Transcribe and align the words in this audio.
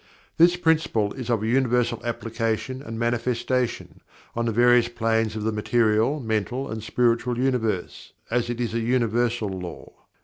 This 0.37 0.55
Principle 0.55 1.13
is 1.13 1.29
of 1.29 1.43
universal 1.43 2.01
application 2.03 2.81
and 2.81 2.97
manifestation, 2.97 4.01
on 4.35 4.45
the 4.47 4.51
various 4.51 4.87
planes 4.87 5.35
of 5.35 5.43
the 5.43 5.51
material, 5.51 6.19
mental, 6.19 6.71
and 6.71 6.81
spiritual 6.81 7.37
universe 7.37 8.11
it 8.31 8.59
is 8.59 8.73
an 8.73 8.83
Universal 8.83 9.49
Law. 9.49 9.93